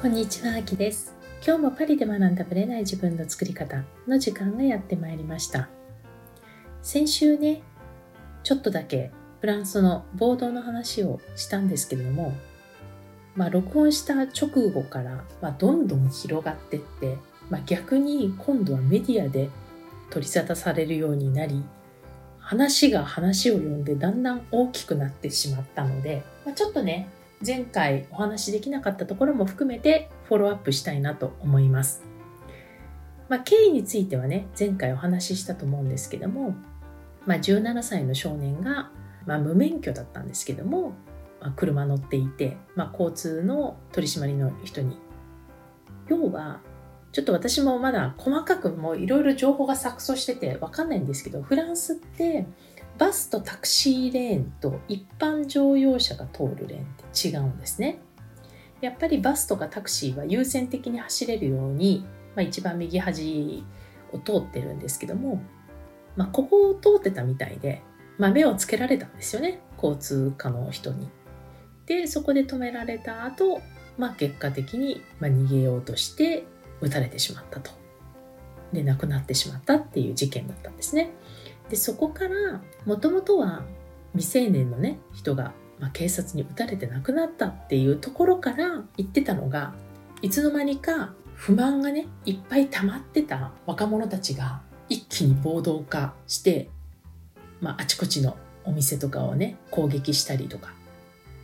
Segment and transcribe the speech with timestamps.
[0.00, 1.14] こんにちは、あきです。
[1.46, 5.68] 今日もパリで学んだブレない自分の作り方の時間がやってまいりました。
[6.80, 7.60] 先週ね、
[8.42, 9.10] ちょっとだけ
[9.42, 12.32] フランスの暴動の話をしたんですけれども、
[13.36, 17.18] まあ、録音した直後から、まあ、どんどん広がってって、
[17.50, 19.50] まあ、逆に今度はメディアで
[20.08, 21.62] 取り沙汰されるようになり、
[22.38, 27.10] 話が話を呼んでだんだん大きくなってしまったので、まあ、ちょっとね、
[27.44, 32.02] 前回お話しできなかったところも含めてフォローアップしたいなと思います。
[33.28, 36.54] まあ、経緯についてはね、前回お話ししたと思うんですけども、
[37.26, 38.90] まあ、17歳の少年が、
[39.24, 40.94] まあ、無免許だったんですけども、
[41.40, 44.98] まあ、車乗っていて、まあ、交通の取り締まりの人に
[46.08, 46.60] 要は
[47.12, 52.46] ちょっと私もまだ細かくもういろいろ情報が錯綜しててわかんないんですけどフランスって
[53.00, 57.98] バスとタクシーレーンと一般乗用車が通るレーンって違うんですね。
[58.82, 62.04] やっぱりバスとかタクシーは優先的に走れるように、
[62.36, 63.64] まあ、一番右端
[64.12, 65.42] を通ってるんですけども、
[66.14, 67.80] まあ、ここを通ってたみたいで、
[68.18, 71.08] まあ、目をつけられたんですよね交通課の人に。
[71.86, 73.62] でそこで止められた後、
[73.96, 76.44] まあ結果的に、ま逃げようとして
[76.82, 77.70] 撃たれてしまったと。
[78.74, 81.10] で亡くなってしまったっていう事件だったんですね。
[81.70, 83.62] でそこからもともとは
[84.12, 89.72] 未成年のね人が、まあ、警察に撃たれて亡くなったっていうところから言ってたのが
[90.20, 96.68] いつの間にか不満がねいっぱい溜まってた若者たちが一気に暴動化して、
[97.60, 100.72] まあ、あちこちのお店とかをね攻撃したりとか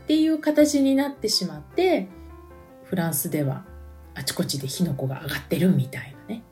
[0.05, 2.09] っていう形になってしまって
[2.85, 3.65] フランスでは
[4.15, 6.43] あちこちで火の粉が上がってるみたいなね。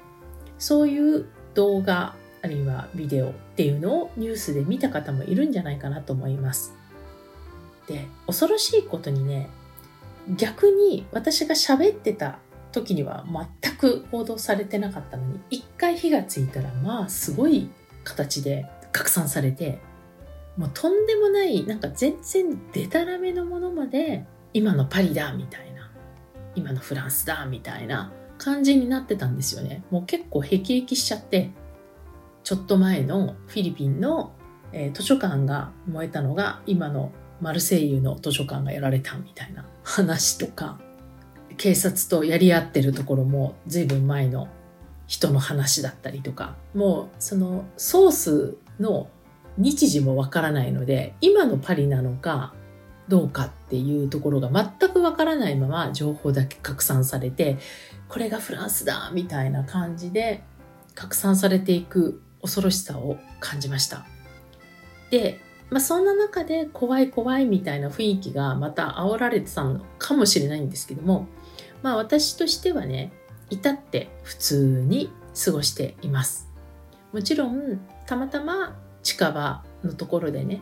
[0.59, 6.75] そういう動画あるいはビデオっていうのをニュースで見た方もいるんじゃないかなと思います。
[7.87, 9.49] で恐ろしいことにね
[10.37, 12.39] 逆に私が喋ってた
[12.73, 13.25] 時には
[13.63, 17.71] 全く報道されてなかったのに一回火がついたらまあすごい
[18.03, 19.79] 形で拡散されて
[20.57, 25.91] もうとんでもないなんか全然デタラメのものまで今のパリだみたいな
[26.57, 31.51] 今のフランスだみたいな感じになってたんですよねもう結構辟易しちゃって
[32.45, 34.33] ちょっと前のフィリピンの、
[34.73, 37.11] えー、図書館が燃えたのが今の
[37.41, 40.79] マルセイユの図書館がやられたみたいな話とか
[41.57, 44.49] 警察とやり合ってるところも随分前の
[45.07, 49.09] 人の話だったりとかもうそのソースの
[49.57, 52.55] 日時もわからないので今のパリなのか
[53.09, 57.59] どうかっていうところが全くわからないまま情報だけ拡散されて
[58.09, 60.43] これがフランスだみたいな感じで
[60.95, 64.05] 拡散されていく恐ろしさを感じました。
[65.11, 65.41] で、
[65.71, 71.27] まあ、そんな中で怖い怖いみたいな雰囲気がまた煽られてたのかもしれないんですけども、
[71.83, 73.13] まあ私としてはね、
[73.49, 75.11] 至って普通に
[75.45, 76.51] 過ごしています。
[77.13, 80.61] もちろん、たまたま近場のところでね、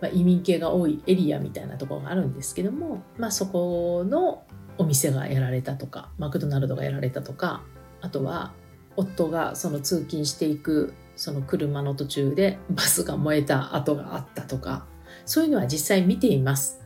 [0.00, 4.44] まあ、移民系が多いエリアみたいなところがあるんですけども、まあそこの
[4.78, 7.62] お店がやられたとか、マクドナルドがやられたとか、
[8.00, 8.52] あとは
[8.96, 14.86] 夫がその通勤していくその車の途中でバスが燃えた跡があったとか
[15.26, 16.80] そういうのは実際見ています。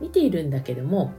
[0.00, 1.12] 見ているんだけども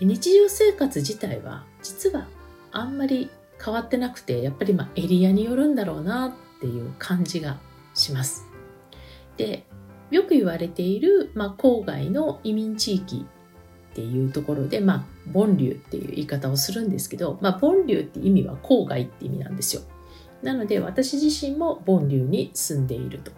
[0.00, 2.26] 日常生活自体は実は
[2.72, 3.30] あんまり
[3.62, 7.58] 変わってなくてやっぱりまあエリアによるんだろうなっていう感じが
[7.92, 8.46] します。
[9.36, 9.66] で
[10.10, 13.26] よく言われている、まあ、郊外の移民地域
[13.94, 19.82] っていうところで、まあ、ボンリューっていう言い方をするんですけど、まあ、ボンリューって意味は郊外って意味なんですよ。
[20.42, 23.30] なので私自身もボンリューに住んでいると。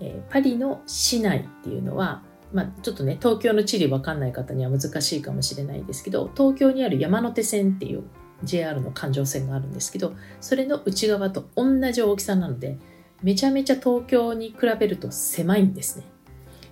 [0.00, 8.04] えー、パリの市内っていうのは、まあ、ちょっとね、東京の地理わかんない方には難しいかもしれないですけど、東京にある山手線っていう
[8.44, 12.78] JR の環状線があるんですけど、それの内側と同じ大きさなので、
[13.22, 16.04] めちゃめちゃ東京に比べると狭いんですね。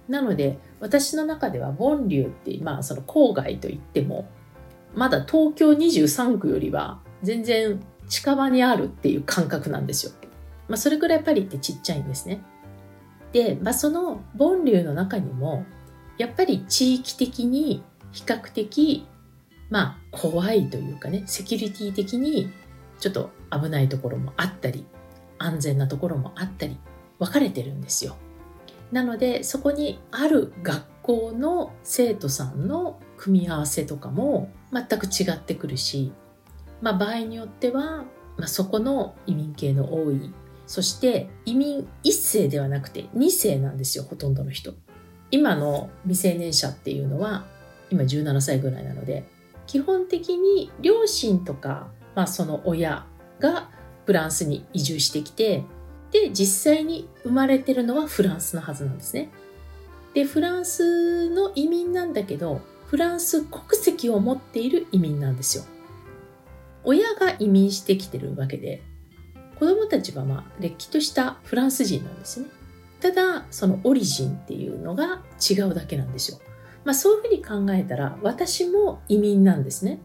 [0.08, 4.28] なので、私の中ではボンリューって、まあその郊外といっても、
[4.94, 10.12] まだ東京23区よりは全然近場にあるっていう感覚なんですよ。
[10.68, 12.42] まあ、それくらいパリってちっちゃいんですね。
[13.32, 15.64] で、まあ、そのボンリューの中にも
[16.18, 19.06] やっぱり地域的に比較的
[19.70, 22.52] まあ怖いというかねセキュリティ的に
[23.00, 24.84] ちょっと危ないところもあったり
[25.38, 26.78] 安全なところもあったり
[27.18, 28.16] 分かれてるんですよ。
[28.92, 36.12] なのでそこにある学校の生徒さんの組み合わせとかも全く違ってくるし
[36.82, 38.04] まあ、場合によっては、
[38.36, 40.34] まあ、そこの移民系の多い
[40.66, 44.74] そして移民1世ではなくて2世なんですよほとんどの人。
[45.30, 47.46] 今の未成年者っていうのは
[47.90, 49.24] 今17歳ぐらいなので
[49.66, 53.06] 基本的に両親とか、まあ、その親
[53.40, 53.70] が
[54.04, 55.64] フランスに移住してきて
[56.12, 59.30] で実際に生まれてるのはフランスのはずなんですね。
[60.14, 65.64] でフランスの移民なんだけどフランス国籍を持っている移民なんですよ。
[66.84, 68.82] 親が移民してきてるわけで
[69.58, 72.46] 子供たちはまあれっきとしたフランス人なんですね。
[73.00, 76.38] ただそのオリジンっていうのが違うだけなんですよ。
[76.84, 80.00] まあ、そういうふうに考えたら私も移民なんですね。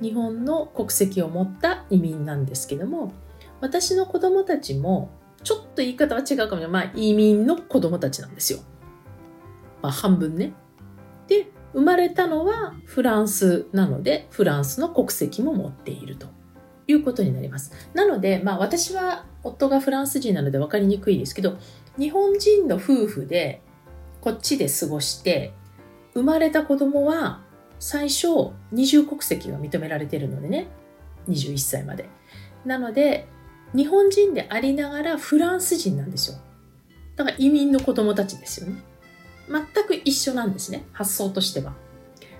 [0.00, 3.12] 日本の国籍を持った移民なんですけども
[3.60, 5.10] 私の子供たちも
[5.42, 8.60] ちょっと言い方は違うかもしれない、まあ、移民の子供たちなんですよ。
[9.82, 10.52] まあ、半分ね。
[11.28, 16.28] で生まれたのはフランスなのでフランスの国籍も持っていると
[16.86, 17.72] いうことになります。
[17.94, 21.58] なので、まあ、私は夫がフランス人なので分かりにくいですけど
[21.98, 23.62] 日本人の夫婦で
[24.20, 25.52] こっちで過ごして
[26.14, 27.42] 生まれた子供は
[27.78, 30.66] 最初二重国籍が認められているのでね
[31.28, 32.08] 21歳まで
[32.64, 33.28] なので
[33.74, 36.38] 日本人でありながらフランス人なんですよ。
[37.16, 38.82] だから移民の子供たちですよね。
[39.48, 40.84] 全く一緒なんですね。
[40.92, 41.74] 発想としては。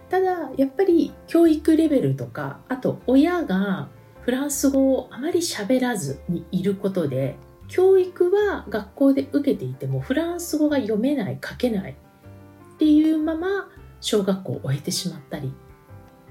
[0.08, 3.88] ただやっぱり教育レベルとかあと親が
[4.20, 7.36] フランス語をあまり喋らずにいることで
[7.68, 13.68] 教育は学校で受けていてもフランス語が読めない書けないっていうまま
[14.00, 15.52] 小学校を終えてしまったり、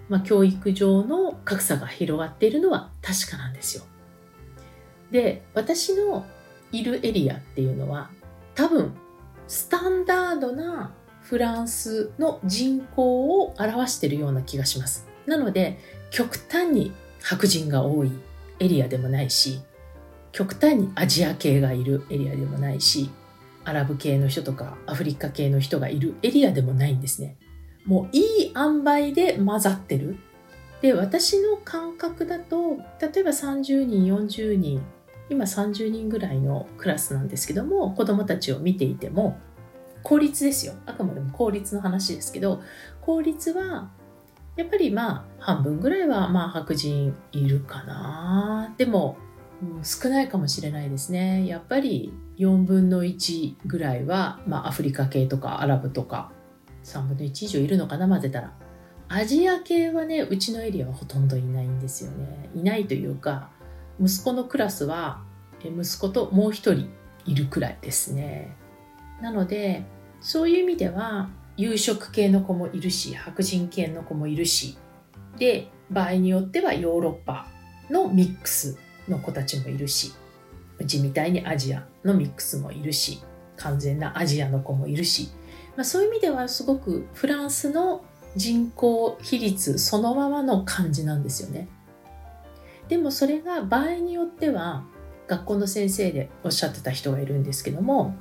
[0.07, 3.83] まあ、教育上の格差が広がっているのは確かなんですよ。
[5.11, 6.25] で私の
[6.71, 8.09] いるエリアっていうのは
[8.53, 8.93] 多分
[9.47, 15.07] スタンダードなフランスの人口を表しているような気がします。
[15.25, 15.79] なので
[16.11, 16.91] 極端に
[17.21, 18.11] 白人が多い
[18.59, 19.61] エリアでもないし
[20.31, 23.09] 極端にアジア系がいるエリアでもないし
[23.63, 27.37] アラブ系の人とかアフリカ系の人がいるエリアでもないんですね。
[27.85, 30.17] もういい塩梅で混ざってる。
[30.81, 34.83] で、私の感覚だと、例えば30人、40人、
[35.29, 39.39] 今30人ぐらいのクラスなんですけども、子供たちを見ていても、
[40.03, 40.73] 公立ですよ。
[40.85, 42.61] あくまでも公立の話ですけど、
[43.01, 43.89] 公立は、
[44.55, 48.73] やっぱりまあ、半分ぐらいはまあ白人いるかな。
[48.77, 49.17] でも、
[49.61, 51.47] うん、少ないかもしれないですね。
[51.47, 56.31] やっぱり4分の1ぐらいは、まあ、アフリカ系とかアラブとか
[56.83, 58.53] 3分の1以上いるのかな混ぜたら。
[59.07, 62.49] アジア系はね、うちのエリアはほとんどいないんですよね。
[62.55, 63.49] いないというか、
[64.01, 65.23] 息子のクラスは
[65.63, 66.89] 息子ともう一人
[67.25, 68.55] いるくらいですね。
[69.21, 69.85] なので、
[70.21, 74.77] そういう意味では、有色系の子もいるし、白人系の子もいるし、
[75.37, 77.47] で、場合によってはヨーロッパ
[77.89, 78.77] のミックス
[79.07, 80.13] の子たちもいるし
[80.79, 83.21] うちみたいにアジアのミックスもいるし
[83.57, 85.29] 完全なアジアの子もいるし、
[85.77, 88.03] まあ、そういう意味ではすごくフランスの
[88.35, 91.69] 人口比率そのままの感じなんですよね。
[92.87, 94.85] でもそれが場合によっては
[95.27, 98.15] 学校の先生でおっしゃってた人がいるんですけども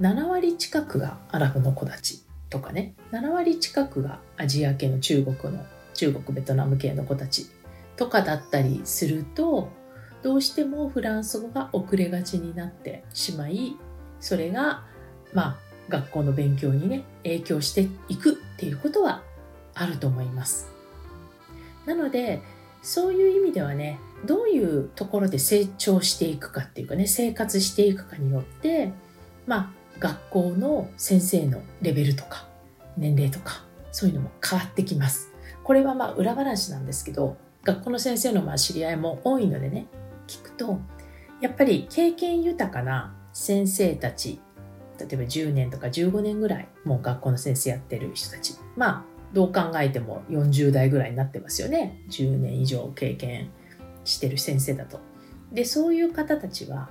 [0.00, 5.64] 7割近くがアラブの子たちとかね7割近くがアジア系の中国の
[5.94, 7.46] 中国ベトナム系の子たち
[7.96, 9.70] とかだったりすると
[10.22, 13.76] どうしてもフランス語が遅れがちになってしまい
[14.20, 14.84] それが
[15.32, 15.58] まあ
[15.88, 19.22] 学校の勉強にね影響していくっていうことは
[19.74, 20.68] あると思います。
[21.86, 22.40] なので
[22.82, 28.92] そういう意味ではねどういうところで成長していくかっていうかね生活していくかによって
[29.46, 32.46] まあ学校の先生のレベルとか
[32.96, 35.32] 年齢とかそういうのも変わってきます。
[35.62, 39.86] これはまあ裏話なんですけど学校の先生のまあ知り合いも多いのでね
[40.26, 40.80] 聞くと
[41.40, 44.40] やっぱり経験豊かな先生たち
[44.98, 53.50] 例えば10年とか15年ぐらいもう学校の先生やってる人たちまあどう考えても40代ぐらいになってますよね10年以上経験
[54.04, 55.00] してる先生だと。
[55.52, 56.88] でそういう方たちは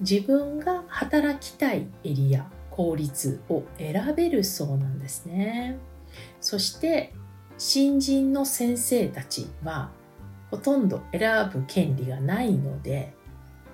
[0.00, 5.78] 自分が働きたいエリア効率を選べるそうなんですね。
[6.40, 7.12] そして
[7.58, 9.90] 新人の先生たちは
[10.50, 13.12] ほとんど選ぶ権利がないので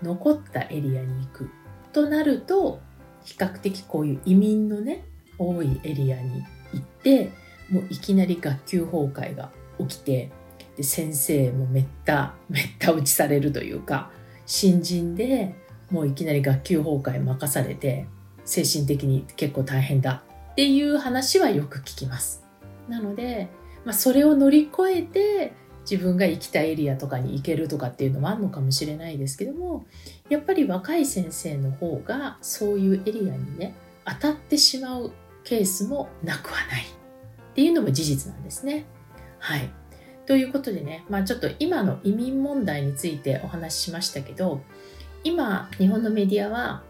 [0.03, 1.51] 残ったエリアに行く
[1.93, 2.81] となると
[3.25, 5.05] 比較的こういう移民のね
[5.39, 6.43] 多いエリアに
[6.73, 7.31] 行って
[7.75, 9.51] もういきなり学級崩壊が
[9.81, 10.31] 起きて
[10.77, 14.13] で先生もめっためった打ちされるというか
[14.47, 15.57] 新人で
[15.91, 18.07] もういきなり学級崩壊任されて
[18.45, 22.45] 精神的に結構大変だっていう話はよく聞きます。
[22.89, 23.49] なので、
[23.85, 25.53] まあ、それを乗り越えて
[25.91, 29.85] 自分が行きたいエリアとかに行けるとかっていうのもあるのかもしれないですけども
[30.29, 35.13] やっぱり若い先生の方がそういうエリアにね当たってしまう
[35.45, 36.85] ケースもなくはない
[37.55, 38.85] っていうのも事実なんですね。
[39.39, 39.71] はい
[40.27, 44.63] ということでね、まあ、ちょっと今の移民問題についてお話ししましたけど
[45.23, 46.83] 今日本のメディアは、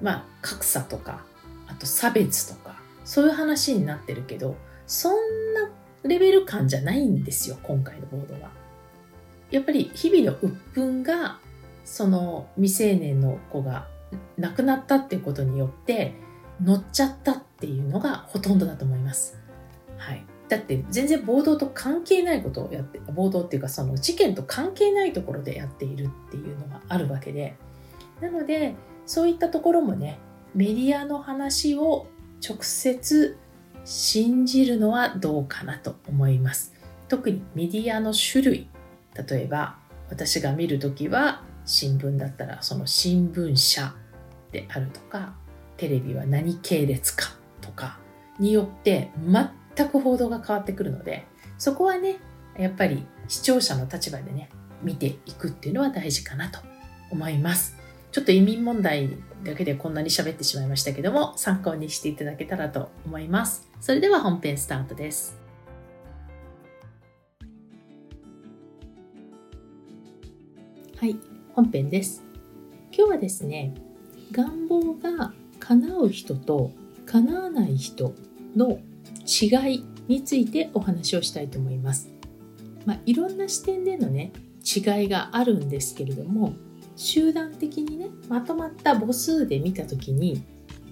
[0.00, 1.24] まあ、格差とか
[1.66, 5.12] あと差別とかそういう話になってるけどそん
[5.54, 5.70] な
[6.04, 8.50] レベル感じゃないんですよ今回のボードは。
[9.50, 11.38] やっぱり日々の鬱憤が
[11.84, 13.88] その未成年の子が
[14.38, 16.14] 亡くなったっていうことによって
[16.62, 19.41] 乗っちゃったっていうのがほとんどだと思います。
[20.02, 27.56] はい、だって全然暴動と関係ないことをやって暴動っていうかその事件と関係ないところでやっているっていうのがあるわけで。
[28.20, 30.20] なのでそういったところもね
[30.54, 32.06] メディアの話を
[32.46, 33.36] 直接
[33.84, 36.72] 信じるのはどうかなと思います。
[37.08, 38.68] 特にメディアの種類。
[39.28, 39.76] 例えば
[40.10, 43.94] 私が見るときは新聞だったらその新聞社
[44.50, 45.34] であるとか
[45.76, 47.98] テレビは何系列かとか
[48.38, 49.10] によって
[49.76, 51.26] 全く報道が変わってくるので
[51.58, 52.16] そこはね
[52.58, 54.50] やっぱり視聴者の立場でね
[54.82, 56.58] 見ていくっていうのは大事かなと
[57.10, 57.76] 思います。
[58.10, 63.68] ちょっと移民問題だけでこんなに喋ってしまいましたけども参考にしていただけたらと思います。
[63.80, 65.38] それでは本編スタートです。
[70.98, 71.16] はい
[71.54, 72.22] 本編です。
[72.92, 73.72] 今日はですね
[74.30, 76.70] 願望が叶う人と
[77.06, 78.14] 叶わない人
[78.54, 78.78] の
[79.26, 82.10] 違いについてお話をしたいと思います。
[82.84, 84.32] まあ、いろんな視点でのね
[84.64, 86.54] 違いがあるんですけれども
[86.96, 90.42] 集団的にねまとまった母数で見た時に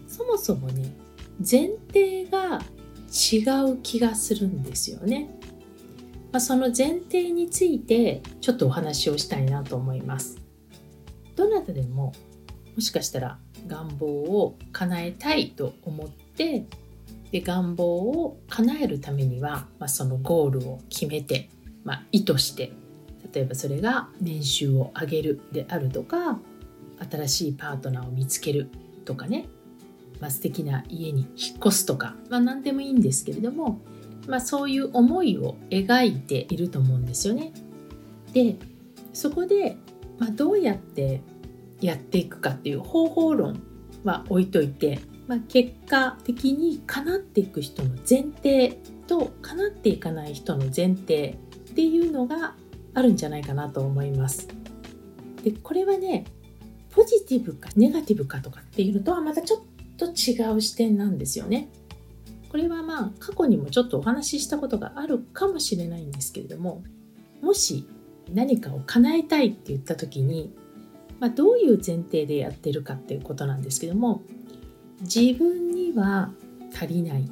[0.07, 0.93] そもそもね
[1.39, 2.61] 前提が
[3.11, 3.39] 違
[3.73, 5.31] う気がするんですよね。
[6.33, 10.39] まあ、その前提についてちょっとお話をしたいなと思います。
[11.35, 12.13] どなたでも
[12.77, 16.67] もしかしたら願望を叶えたいと思って
[17.31, 21.49] で願望を叶えるためには、まあ、そのゴールを決めて、
[21.85, 22.73] まあ、意図して
[23.33, 26.39] 例えばそれが年収を上げるであるとか
[27.11, 28.69] 新しいパートナーを見つける
[29.05, 29.47] とかね、
[30.21, 33.81] まあ、素敵な家に引っ越すとか、まあ、何でもいいんですけれども、
[34.27, 37.53] まあ、そういう思いを描いていると思うんですよね。
[38.33, 38.57] で
[39.13, 39.77] そこで、
[40.19, 41.23] まあ、どうやって
[41.81, 43.63] やっていくかっていう方法論
[44.05, 48.71] は置いといて、まあ、結果的に叶っていく人の前提
[49.07, 51.39] と叶っていかない人の前提
[51.71, 52.57] っていうのが
[52.95, 54.49] あるんじゃないかなと思います。
[55.45, 56.25] でこれはね
[56.91, 59.61] ポジティブかネガティブかとかっていうのとはまたちょっ
[59.97, 61.69] と違う視点なんですよね。
[62.49, 66.83] これはまあ過去にもちょっとお話ししたことがあるかもしれないんですけれども
[67.41, 67.87] もし
[68.33, 70.53] 何かを叶えたいって言った時に
[71.21, 74.23] まあ、どういう前提でやってるかっていうことなんですけども
[75.01, 76.31] 自分には
[76.75, 77.31] 足りない。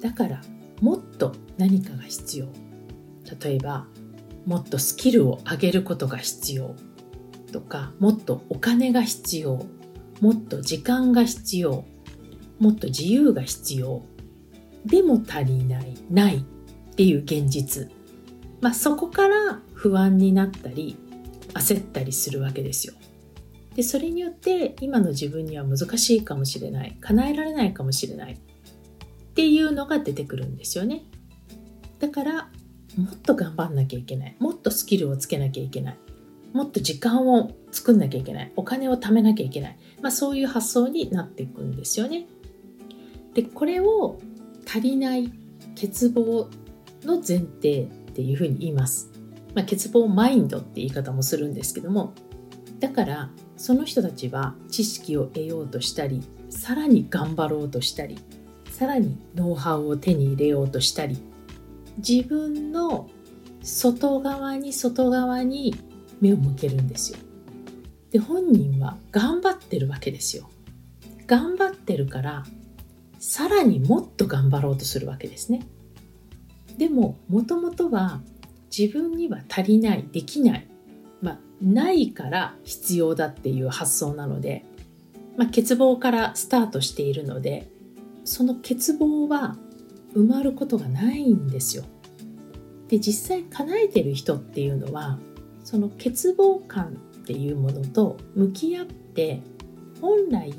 [0.00, 0.40] だから
[0.80, 2.46] もっと何かが必要。
[3.40, 3.86] 例えば
[4.46, 6.74] もっとスキルを上げることが必要。
[7.52, 9.64] とかもっとお金が必要。
[10.20, 11.84] もっと時間が必要。
[12.58, 14.02] もっと自由が必要。
[14.84, 15.94] でも足りない。
[16.10, 16.40] ないっ
[16.94, 17.90] ていう現実。
[18.60, 20.96] まあそこから不安になったり
[21.54, 22.94] 焦ったりするわけですよ。
[23.74, 28.38] でそれによって今の自分には難しいかもしれない叶えられないかもしれないっ
[29.34, 31.04] ていうのが出てくるんですよね。
[31.98, 32.48] だから
[32.96, 35.98] もっと頑張んなきゃいけないもっとスキルをつけなきゃいけない
[36.52, 42.26] もっと時間を作んなきゃいけないお金を貯めなきゃいけない、まあ、そういう発想になっていくんですよね。
[43.34, 44.20] でこれを
[44.66, 45.28] 足りない
[45.74, 46.48] 欠乏
[47.04, 49.10] の前提っていうふうに言います、
[49.54, 52.12] まあ、欠乏マインドって言い方もするんですけども。
[52.78, 53.30] だから
[53.62, 58.18] その人たちは知識を得ようとしたりさらに頑張ろうとしたり
[58.72, 61.16] さらにノウハウを手に入れようとしたり
[61.98, 63.08] 自分の
[63.62, 65.76] 外側に外側に
[66.20, 67.18] 目を向けるんですよ。
[68.10, 70.50] で本人は頑張ってるわけですよ。
[71.28, 72.44] 頑張ってるから
[73.20, 75.64] さらにもっと頑張ろうとするわけですね。
[76.78, 78.22] でももともとは
[78.76, 80.66] 自分には足りないできない、
[81.62, 84.64] ないから必要だっていう発想なので、
[85.36, 87.68] まあ、欠乏からスタートしているので
[88.24, 89.56] その欠乏は
[90.14, 91.84] 埋まることがないんですよ。
[92.88, 95.18] で実際叶えてる人っていうのは
[95.64, 99.40] その欠乏感っていうものと向き合って
[100.00, 100.52] 本来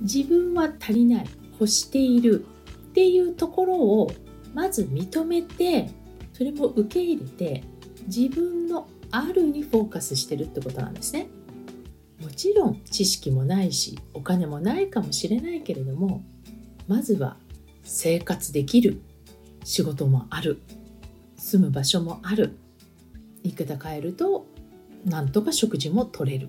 [0.00, 2.46] 自分は足りない欲している
[2.90, 4.10] っていうところを
[4.54, 5.90] まず認めて
[6.32, 7.64] それも受け入れて
[8.06, 11.28] 自分のあるにフォーカスしてるってことなんですね。
[12.20, 16.22] もちろん知識もないしお金もないかもしれないけれども
[16.88, 17.36] まずは
[17.82, 19.00] 生活できる
[19.64, 20.60] 仕事もある
[21.36, 22.56] 住む場所もある
[23.42, 24.46] 言い方変えると
[25.04, 26.48] なんとか食事も取れる、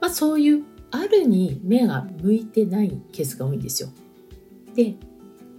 [0.00, 3.88] まあ、そういうあるに目が向いてないケースが多いんですよ。
[4.74, 4.94] で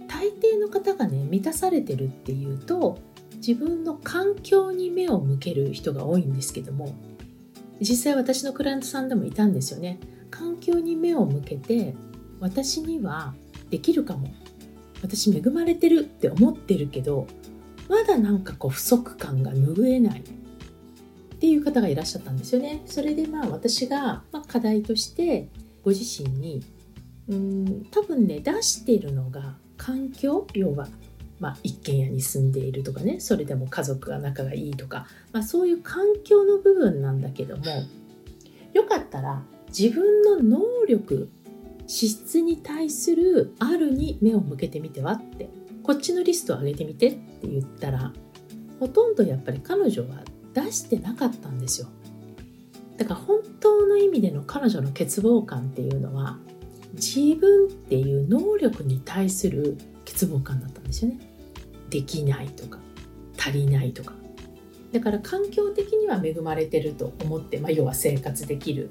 [0.08, 2.98] 大抵の方がね満たされてるっていうと
[3.46, 6.94] 自分の環境に目を向ける人が多いんですけども
[7.80, 10.00] 実際私のクライアントさんでもいたんですよね。
[10.30, 11.94] 環境に目を向けて
[12.40, 13.34] 私には
[13.70, 14.28] できるかも。
[15.02, 17.26] 私恵まれてるって思ってるけど
[17.88, 20.20] まだなんかこう不足感が拭えない。
[20.20, 22.82] っていう方がいらっしゃったんですよね。
[22.86, 25.50] それでまあ私が課題として
[25.84, 26.64] ご自身に
[27.28, 30.46] うん多分ね出しているのが環境？
[30.54, 30.88] 要は
[31.38, 37.64] まあ、一軒家に住んでいるとかねそれでも家族が仲がいいとか、まあ、そういう環境の部分なんだけども
[38.72, 41.30] よかったら自分の能力
[41.86, 45.48] 資質に対するあるに目を向けてみてはって
[45.82, 48.12] こっちのリストを上げてみてって言ったら
[48.80, 51.88] ほとんどやっぱり彼女は出してなかったんですよ。
[52.96, 56.38] だから本当の意味での彼女の欠乏感っていうのは
[56.94, 59.76] 自分っていう能力に対する
[60.06, 61.20] 欠乏感だったんですよね。
[61.96, 62.78] できないとか
[63.38, 64.12] 足りないとか。
[64.92, 68.90] だから環境的には恵まれてると思って、まあ、要は生活できる、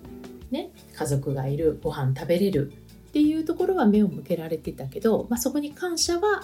[0.50, 2.72] ね、家族がいるご飯食べれる
[3.10, 6.44] っていうところは目を向けられてたけど、まあ、そこに感謝は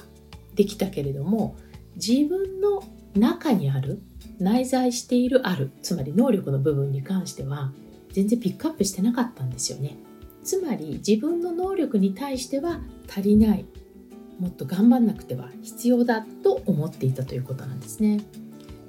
[0.53, 1.56] できたけれども
[1.96, 2.84] 自分の
[3.15, 4.00] 中にある
[4.39, 7.72] 内在しているあるつまり能力の部分に関しては
[8.13, 9.98] 全然ピックアップしてなかったんですよね。
[10.44, 13.65] つまり自分の能力に対しては足りない。
[14.41, 18.21] もっと頑張んなくては必要だと思っていたということなんですね。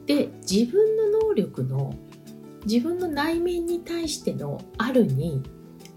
[0.06, 1.94] で自分の能力の
[2.64, 5.42] 自分の内面に対してのあるに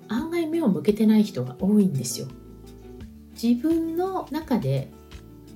[0.10, 2.28] 案外目を向けてない人が多いんですよ。
[3.42, 4.92] 自分の中で、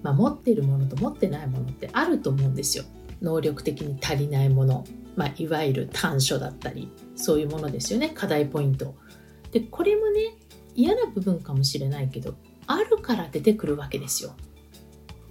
[0.02, 2.86] まあ、持っているものと持ってないものってあると思うんですよ。
[3.21, 4.86] 能力的に足りないもの、
[5.17, 8.95] まあ、いわゆる短所だったりそういうものですよね課題ポイント。
[9.52, 10.38] でこれもね
[10.74, 12.36] 嫌な部分かもしれないけど
[12.69, 14.36] あるから出てくるわけですよ。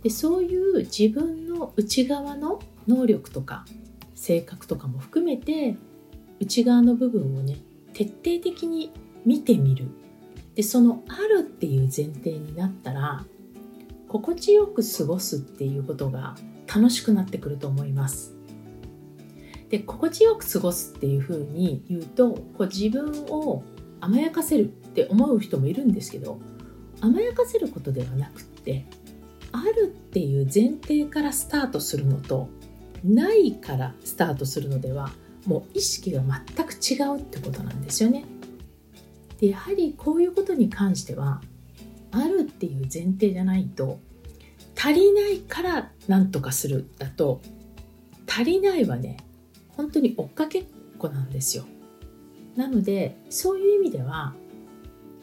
[0.02, 3.64] でそういう自分の内側の能力とか
[4.14, 5.76] 性格とかも含めて
[6.40, 7.56] 内側の部分をね
[7.92, 8.92] 徹底的に
[9.24, 9.86] 見てみる
[10.56, 13.24] でそのあるっていう前提になったら
[14.08, 18.34] 心地よく過ごすっていうことが楽しくなってくると思います。
[19.68, 23.62] で心地よく過ごすっていうふうに言うとこう自分を
[24.00, 26.40] 甘やかせるって思う人もいるんですけど
[27.00, 28.86] 甘やかせることではなくって
[29.52, 32.48] あるっていう前提からスタートするのと
[33.04, 35.10] ないからスタートするのでは
[35.46, 38.24] もう意識が全く違うってことなんですよね。
[39.38, 41.40] でやはりこういうことに関しては
[42.10, 44.00] あるっていう前提じゃないと
[44.76, 47.40] 足りないから何とかするだと
[48.26, 49.18] 足りないはね
[49.68, 50.64] 本当に追っかけっ
[50.98, 51.64] こなんですよ。
[52.56, 54.34] なのでそういう意味では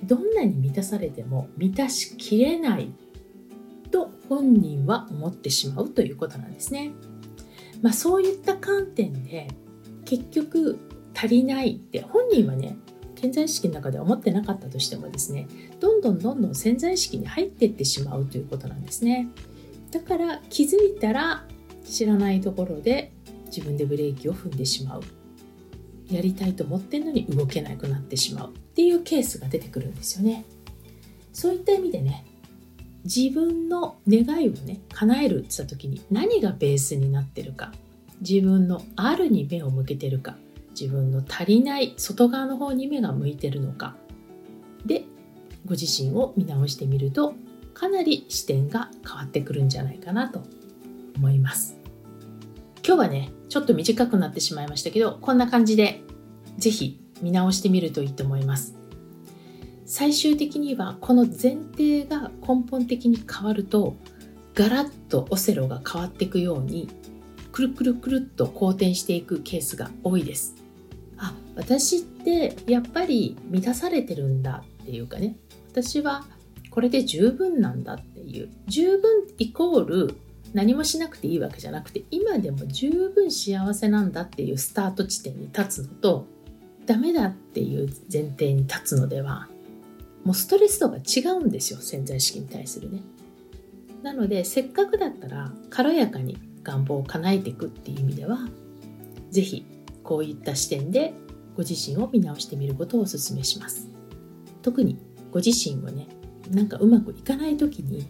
[0.05, 2.91] どんなに満たされても満たしきれない
[3.91, 6.91] と本人は思ってしまうということなんですね。
[7.81, 9.47] まあ、そういった観点で
[10.05, 10.79] 結局
[11.13, 12.77] 足りないって本人はね
[13.25, 15.47] 潜在意識の中では思ってなかったとしてもですね
[15.79, 19.29] どんどんどんどん潜在意識に入っていってしまうということなんですね
[19.91, 21.45] だから気づいたら
[21.83, 23.13] 知らないところで
[23.45, 25.01] 自分でブレーキを踏んでしまう
[26.09, 30.45] やりたいと思ってんのに動けなくなってしまうっていうケースが出てくるんですよね。
[31.33, 32.25] そういった意味でね
[33.03, 37.71] 自分の願いをね叶えるって言った時に何がベースになってるか
[38.21, 40.37] 自分のあるに目を向けてるか
[40.79, 43.95] 自分の足りない外側の方に目が向いてるのか
[44.85, 45.03] で
[45.65, 47.35] ご自身を見直してみると
[47.73, 50.43] かなり視点が変わってくるんじゃないかなと
[51.17, 51.77] 思います
[52.85, 56.03] 今日はねちょっと短くなってしまいましたけどこんな感じで
[56.59, 58.75] 是非見直してみるといいと思います。
[59.87, 63.95] 最終的にはこの前提が根本的に変わると
[64.53, 66.89] ガラッとオセロが変わっていくように
[67.51, 70.55] くるくるくるっと好転していくケースが多いです。
[71.17, 75.37] あ私ってやっぱり満たされてるんだっていうかね。
[75.71, 76.23] 私は
[76.69, 78.49] これで十分なんだっていう。
[78.67, 80.15] 十分イコール
[80.55, 86.27] 何もしなくていいわけじゃなくて今でも十分幸せなんだっていうスタート地点に立つのと
[86.85, 89.49] ダメだっていう前提に立つのでは
[90.23, 93.01] もうストレス度が違うんですよ潜在意識に対するね。
[94.01, 98.39] なのでせっかくだったら軽やかに願望を叶えていくっていう意味では
[99.31, 99.65] 是非
[100.03, 101.13] こういった視点で
[101.57, 103.89] ご自身を見直してみることをお勧めします。
[104.61, 104.97] 特に
[105.31, 106.07] ご自身をね
[106.49, 108.07] なんかうまくいかない時に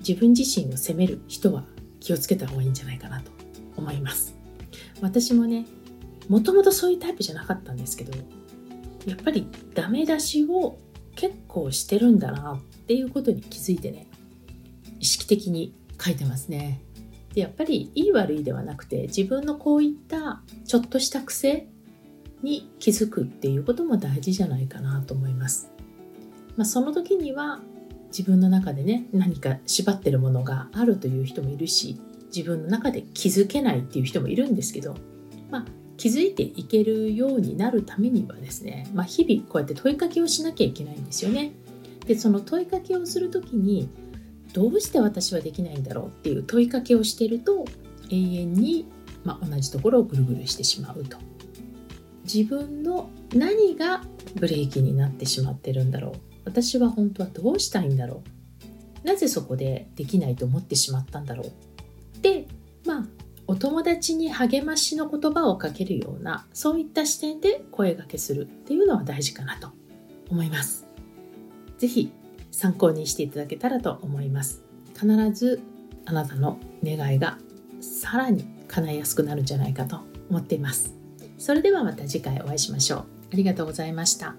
[0.00, 1.64] 自分自身を責める人は
[2.00, 3.30] 気をつけた方がいいんじゃないかなと
[3.76, 4.36] 思います。
[5.00, 5.66] 私もね
[6.28, 8.12] もともとそういうタイプじゃなかったんですけど
[9.06, 10.78] やっぱりダメ出しを
[11.14, 14.06] 結構してるんだなっていうことに気づいてね
[14.98, 16.80] 意識的に書いてますね。
[17.34, 21.68] でやっぱりいい悪いではなくて自分のこういったちょっとした癖
[22.42, 25.70] に気づくっていうことも大事じゃないかなと思います、
[26.56, 27.60] まあ、その時には
[28.16, 32.00] 自分の中でね何か縛ってるものがあるという人もいるし
[32.34, 34.94] 自分の中で気づけないっていう人もいるんですけど、
[35.50, 35.64] まあ、
[35.98, 41.52] 気づいていけるようになるためにはですね、まあ、日々こうやって問いかけをしなきゃいけないんですよね。
[42.06, 43.90] でその問いかけをする時に
[44.54, 47.66] どうして私はできないんだろうっていう問いかけをしてると
[48.10, 48.86] 永遠に、
[49.24, 51.18] まあ、同じところをぐるぐるしてしまうと。
[52.24, 54.02] 自分の何が
[54.34, 58.22] ブレーキになってしまってるんだろう私は本当はどうしたいんだろ
[59.04, 59.06] う。
[59.06, 62.22] なぜそこでできないと思ってしまったんだろう。
[62.22, 62.46] で
[62.86, 63.06] まあ
[63.46, 69.70] お友達に励ましの言葉をかけるようなそういった視点で声がけするっていうのは大事かなと
[70.30, 70.86] 思います。
[71.78, 72.10] 是非
[72.50, 74.62] 参考にしていただけたらと思います。
[74.94, 75.60] 必ず
[76.06, 77.38] あなたの願いが
[77.80, 80.94] さらに叶いやすくなるんじゃないかと思っています。
[81.38, 83.04] それではまた次回お会いしましょう。
[83.32, 84.34] ありがとうございました。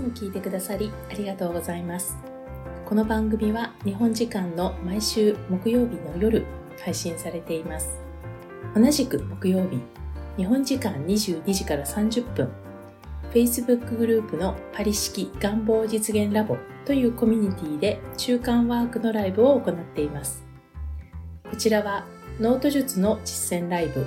[0.00, 2.16] も聞いてくださりありがとうございます
[2.90, 6.44] この番組は日本時間の毎週木曜日の夜
[6.80, 8.00] 配信されています。
[8.74, 9.80] 同じく木曜日、
[10.36, 12.50] 日本時間22時から30分、
[13.32, 20.44] Facebook グループのパリ式願望実現ラボというコミュニティで中間ワークのライブを行っています。
[21.48, 22.04] こちらは
[22.40, 24.06] ノート術の実践ライブ、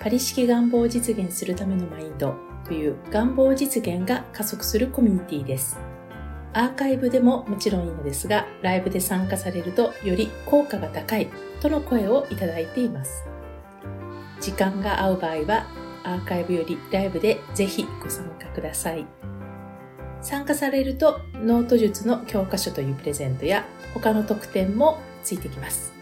[0.00, 5.78] パリ式願望を実現するためのマインドという願望実現が加速するコミュニティです。
[6.54, 11.28] アーカイブでももちろんいいのですが、ライブで参加されるとより効果が高い
[11.60, 13.24] との声をいただいています。
[14.40, 15.66] 時間が合う場合は、
[16.04, 19.06] アーカイブよりライブでぜひご参加ください。
[20.20, 25.92] 参加されると、ノート術の教科書というプレゼントや他の特典もついてきます。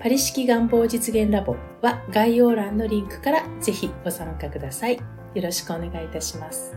[0.00, 5.17] パリ式願望実現ラボは概要欄のリンクからぜひご参加ください。
[5.34, 6.74] よろしくお願いいたします。